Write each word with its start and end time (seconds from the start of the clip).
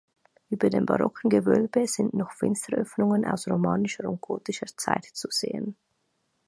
Über 0.49 0.71
dem 0.71 0.87
barocken 0.87 1.29
Gewölbe 1.29 1.85
sind 1.85 2.15
noch 2.15 2.31
Fensteröffnungen 2.31 3.23
aus 3.23 3.47
romanischer 3.47 4.09
und 4.09 4.19
gotischer 4.19 4.65
Zeit 4.65 5.05
zu 5.05 5.27
sehen. 5.29 5.75